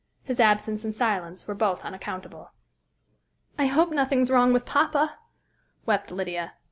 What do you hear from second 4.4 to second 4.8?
with